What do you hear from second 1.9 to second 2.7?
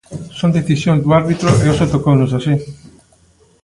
tocounos así.